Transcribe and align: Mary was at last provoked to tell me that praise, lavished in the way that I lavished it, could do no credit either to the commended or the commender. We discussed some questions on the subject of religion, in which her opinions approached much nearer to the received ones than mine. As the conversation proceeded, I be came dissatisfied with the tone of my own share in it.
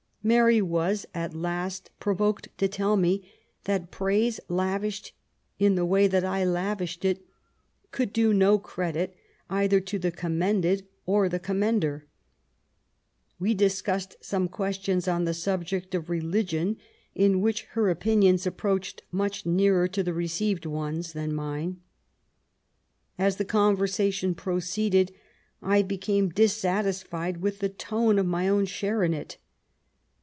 Mary 0.23 0.61
was 0.61 1.03
at 1.15 1.33
last 1.33 1.89
provoked 1.99 2.47
to 2.55 2.67
tell 2.67 2.95
me 2.95 3.27
that 3.63 3.89
praise, 3.89 4.39
lavished 4.47 5.13
in 5.57 5.73
the 5.73 5.83
way 5.83 6.05
that 6.07 6.23
I 6.23 6.45
lavished 6.45 7.03
it, 7.03 7.25
could 7.89 8.13
do 8.13 8.31
no 8.31 8.59
credit 8.59 9.15
either 9.49 9.79
to 9.79 9.97
the 9.97 10.11
commended 10.11 10.85
or 11.07 11.27
the 11.27 11.39
commender. 11.39 12.05
We 13.39 13.55
discussed 13.55 14.15
some 14.21 14.47
questions 14.47 15.07
on 15.07 15.25
the 15.25 15.33
subject 15.33 15.95
of 15.95 16.07
religion, 16.07 16.77
in 17.15 17.41
which 17.41 17.63
her 17.71 17.89
opinions 17.89 18.45
approached 18.45 19.01
much 19.11 19.43
nearer 19.47 19.87
to 19.87 20.03
the 20.03 20.13
received 20.13 20.67
ones 20.67 21.13
than 21.13 21.33
mine. 21.33 21.81
As 23.17 23.37
the 23.37 23.43
conversation 23.45 24.35
proceeded, 24.35 25.11
I 25.63 25.81
be 25.81 25.97
came 25.97 26.29
dissatisfied 26.29 27.37
with 27.37 27.57
the 27.57 27.69
tone 27.69 28.19
of 28.19 28.27
my 28.27 28.47
own 28.47 28.67
share 28.67 29.03
in 29.03 29.15
it. 29.15 29.37